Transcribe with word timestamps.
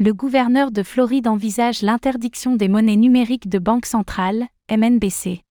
Le 0.00 0.14
gouverneur 0.14 0.70
de 0.70 0.84
Floride 0.84 1.26
envisage 1.26 1.82
l'interdiction 1.82 2.54
des 2.54 2.68
monnaies 2.68 2.94
numériques 2.94 3.48
de 3.48 3.58
banque 3.58 3.84
centrale, 3.84 4.46
MNBC. 4.70 5.42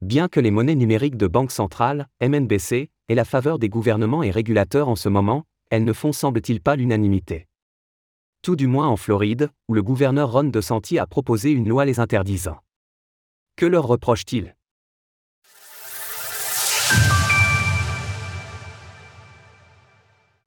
Bien 0.00 0.28
que 0.28 0.40
les 0.40 0.50
monnaies 0.50 0.74
numériques 0.74 1.18
de 1.18 1.26
banque 1.26 1.50
centrale, 1.50 2.08
MNBC, 2.22 2.88
aient 3.10 3.14
la 3.14 3.26
faveur 3.26 3.58
des 3.58 3.68
gouvernements 3.68 4.22
et 4.22 4.30
régulateurs 4.30 4.88
en 4.88 4.96
ce 4.96 5.10
moment, 5.10 5.44
elles 5.68 5.84
ne 5.84 5.92
font 5.92 6.12
semble-t-il 6.12 6.62
pas 6.62 6.74
l'unanimité. 6.74 7.48
Tout 8.40 8.56
du 8.56 8.66
moins 8.66 8.88
en 8.88 8.96
Floride, 8.96 9.50
où 9.68 9.74
le 9.74 9.82
gouverneur 9.82 10.32
Ron 10.32 10.44
DeSantis 10.44 10.98
a 10.98 11.06
proposé 11.06 11.50
une 11.50 11.68
loi 11.68 11.84
les 11.84 12.00
interdisant. 12.00 12.56
Que 13.56 13.66
leur 13.66 13.86
reproche-t-il? 13.86 14.56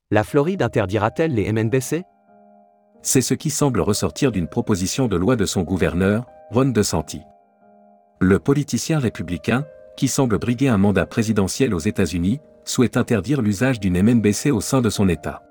La 0.10 0.24
Floride 0.24 0.64
interdira-t-elle 0.64 1.36
les 1.36 1.54
MNBC 1.54 2.06
C'est 3.06 3.22
ce 3.22 3.34
qui 3.34 3.50
semble 3.50 3.82
ressortir 3.82 4.32
d'une 4.32 4.48
proposition 4.48 5.10
de 5.10 5.18
loi 5.18 5.36
de 5.36 5.46
son 5.46 5.64
gouverneur, 5.64 6.26
Ron 6.52 6.68
DeSantis. 6.68 7.24
Le 8.22 8.40
politicien 8.40 8.98
républicain, 8.98 9.66
qui 9.98 10.08
semble 10.08 10.40
briguer 10.40 10.70
un 10.70 10.78
mandat 10.78 11.06
présidentiel 11.06 11.74
aux 11.74 11.80
États-Unis, 11.80 12.40
souhaite 12.64 12.96
interdire 12.96 13.42
l'usage 13.42 13.82
d'une 13.82 14.02
MNBC 14.02 14.52
au 14.52 14.62
sein 14.62 14.82
de 14.82 14.90
son 14.90 15.10
État. 15.10 15.44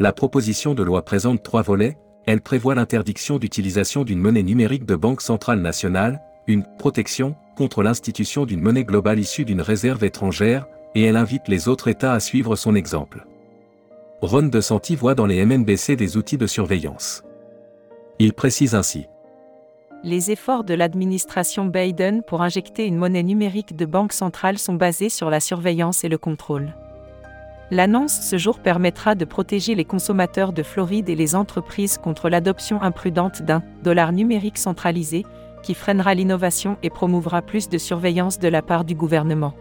La 0.00 0.12
proposition 0.12 0.74
de 0.74 0.82
loi 0.82 1.04
présente 1.04 1.44
trois 1.44 1.62
volets, 1.62 1.96
elle 2.26 2.40
prévoit 2.40 2.74
l'interdiction 2.74 3.38
d'utilisation 3.38 4.02
d'une 4.02 4.18
monnaie 4.18 4.42
numérique 4.42 4.86
de 4.86 4.96
banque 4.96 5.22
centrale 5.22 5.60
nationale, 5.60 6.20
une 6.48 6.64
protection 6.78 7.36
contre 7.56 7.84
l'institution 7.84 8.44
d'une 8.44 8.60
monnaie 8.60 8.84
globale 8.84 9.20
issue 9.20 9.44
d'une 9.44 9.62
réserve 9.62 10.02
étrangère, 10.02 10.66
et 10.96 11.04
elle 11.04 11.16
invite 11.16 11.46
les 11.46 11.68
autres 11.68 11.86
États 11.86 12.12
à 12.12 12.20
suivre 12.20 12.56
son 12.56 12.74
exemple. 12.74 13.24
Ron 14.22 14.44
DeSantis 14.44 14.96
voit 14.96 15.14
dans 15.14 15.26
les 15.26 15.44
MNBC 15.44 15.94
des 15.94 16.16
outils 16.16 16.38
de 16.38 16.46
surveillance. 16.46 17.22
Il 18.18 18.32
précise 18.32 18.74
ainsi. 18.74 19.06
Les 20.02 20.30
efforts 20.30 20.64
de 20.64 20.72
l'administration 20.72 21.66
Biden 21.66 22.22
pour 22.22 22.40
injecter 22.40 22.86
une 22.86 22.96
monnaie 22.96 23.22
numérique 23.22 23.76
de 23.76 23.84
banque 23.84 24.14
centrale 24.14 24.56
sont 24.56 24.74
basés 24.74 25.10
sur 25.10 25.28
la 25.28 25.40
surveillance 25.40 26.02
et 26.02 26.08
le 26.08 26.16
contrôle. 26.16 26.74
L'annonce 27.70 28.20
ce 28.22 28.38
jour 28.38 28.60
permettra 28.60 29.14
de 29.14 29.24
protéger 29.26 29.74
les 29.74 29.84
consommateurs 29.84 30.54
de 30.54 30.62
Floride 30.62 31.10
et 31.10 31.16
les 31.16 31.34
entreprises 31.34 31.98
contre 31.98 32.30
l'adoption 32.30 32.80
imprudente 32.80 33.42
d'un 33.42 33.62
dollar 33.82 34.12
numérique 34.12 34.56
centralisé, 34.56 35.26
qui 35.62 35.74
freinera 35.74 36.14
l'innovation 36.14 36.78
et 36.82 36.90
promouvra 36.90 37.42
plus 37.42 37.68
de 37.68 37.76
surveillance 37.76 38.38
de 38.38 38.48
la 38.48 38.62
part 38.62 38.84
du 38.84 38.94
gouvernement. 38.94 39.52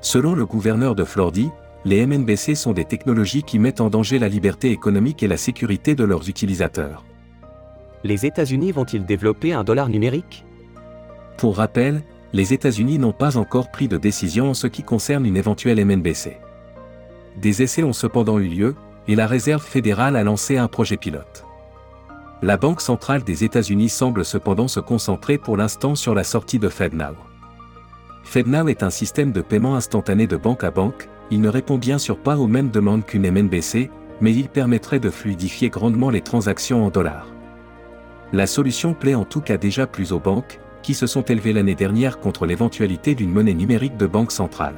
Selon 0.00 0.34
le 0.34 0.46
gouverneur 0.46 0.94
de 0.94 1.02
Floride, 1.04 1.50
les 1.84 2.04
MNBC 2.06 2.54
sont 2.54 2.72
des 2.72 2.84
technologies 2.84 3.42
qui 3.42 3.58
mettent 3.58 3.80
en 3.80 3.90
danger 3.90 4.18
la 4.18 4.28
liberté 4.28 4.70
économique 4.70 5.22
et 5.22 5.28
la 5.28 5.36
sécurité 5.36 5.94
de 5.94 6.04
leurs 6.04 6.28
utilisateurs. 6.28 7.04
Les 8.04 8.26
États-Unis 8.26 8.72
vont-ils 8.72 9.04
développer 9.04 9.52
un 9.52 9.64
dollar 9.64 9.88
numérique? 9.88 10.44
Pour 11.36 11.56
rappel, 11.56 12.02
les 12.32 12.52
États-Unis 12.52 12.98
n'ont 12.98 13.12
pas 13.12 13.36
encore 13.36 13.70
pris 13.70 13.88
de 13.88 13.96
décision 13.96 14.50
en 14.50 14.54
ce 14.54 14.66
qui 14.66 14.82
concerne 14.82 15.24
une 15.24 15.36
éventuelle 15.36 15.84
MNBC. 15.84 16.38
Des 17.36 17.62
essais 17.62 17.84
ont 17.84 17.92
cependant 17.92 18.38
eu 18.38 18.48
lieu, 18.48 18.74
et 19.06 19.14
la 19.14 19.26
Réserve 19.26 19.62
fédérale 19.62 20.16
a 20.16 20.24
lancé 20.24 20.58
un 20.58 20.68
projet 20.68 20.96
pilote. 20.96 21.44
La 22.42 22.56
Banque 22.56 22.80
centrale 22.80 23.24
des 23.24 23.44
États-Unis 23.44 23.88
semble 23.88 24.24
cependant 24.24 24.68
se 24.68 24.80
concentrer 24.80 25.38
pour 25.38 25.56
l'instant 25.56 25.94
sur 25.94 26.14
la 26.14 26.24
sortie 26.24 26.58
de 26.58 26.68
FedNow. 26.68 27.14
FedNow 28.24 28.68
est 28.68 28.82
un 28.82 28.90
système 28.90 29.32
de 29.32 29.40
paiement 29.40 29.76
instantané 29.76 30.26
de 30.26 30.36
banque 30.36 30.62
à 30.62 30.70
banque, 30.70 31.08
il 31.30 31.40
ne 31.40 31.48
répond 31.48 31.78
bien 31.78 31.98
sûr 31.98 32.18
pas 32.18 32.38
aux 32.38 32.46
mêmes 32.46 32.70
demandes 32.70 33.04
qu'une 33.04 33.30
MNBC, 33.30 33.90
mais 34.20 34.34
il 34.34 34.48
permettrait 34.48 35.00
de 35.00 35.10
fluidifier 35.10 35.68
grandement 35.68 36.10
les 36.10 36.22
transactions 36.22 36.84
en 36.84 36.90
dollars. 36.90 37.28
La 38.32 38.46
solution 38.46 38.94
plaît 38.94 39.14
en 39.14 39.24
tout 39.24 39.40
cas 39.40 39.56
déjà 39.56 39.86
plus 39.86 40.12
aux 40.12 40.20
banques, 40.20 40.60
qui 40.82 40.94
se 40.94 41.06
sont 41.06 41.22
élevées 41.22 41.52
l'année 41.52 41.74
dernière 41.74 42.18
contre 42.20 42.46
l'éventualité 42.46 43.14
d'une 43.14 43.32
monnaie 43.32 43.54
numérique 43.54 43.96
de 43.96 44.06
banque 44.06 44.32
centrale. 44.32 44.76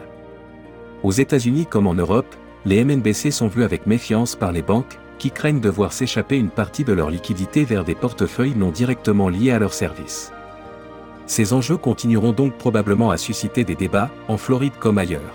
Aux 1.02 1.12
États-Unis 1.12 1.66
comme 1.66 1.86
en 1.86 1.94
Europe, 1.94 2.34
les 2.64 2.84
MNBC 2.84 3.30
sont 3.30 3.48
vus 3.48 3.64
avec 3.64 3.86
méfiance 3.86 4.36
par 4.36 4.52
les 4.52 4.62
banques, 4.62 4.98
qui 5.18 5.30
craignent 5.30 5.60
de 5.60 5.68
voir 5.68 5.92
s'échapper 5.92 6.38
une 6.38 6.50
partie 6.50 6.84
de 6.84 6.92
leur 6.92 7.10
liquidité 7.10 7.64
vers 7.64 7.84
des 7.84 7.94
portefeuilles 7.94 8.54
non 8.56 8.70
directement 8.70 9.28
liés 9.28 9.50
à 9.50 9.58
leurs 9.58 9.74
services. 9.74 10.32
Ces 11.26 11.52
enjeux 11.52 11.76
continueront 11.76 12.32
donc 12.32 12.56
probablement 12.56 13.10
à 13.10 13.16
susciter 13.16 13.64
des 13.64 13.76
débats, 13.76 14.10
en 14.28 14.36
Floride 14.36 14.72
comme 14.80 14.98
ailleurs. 14.98 15.34